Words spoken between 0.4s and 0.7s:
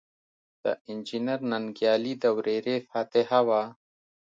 د